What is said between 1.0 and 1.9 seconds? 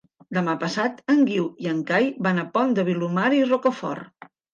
en Guiu i en